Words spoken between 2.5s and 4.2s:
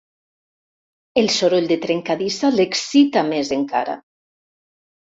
l'excita més encara.